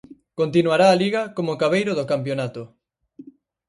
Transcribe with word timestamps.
Continuará 0.39 0.85
a 0.89 0.99
Liga 1.03 1.21
como 1.37 1.59
cabeiro 1.61 1.91
do 1.99 2.09
campionato. 2.11 2.63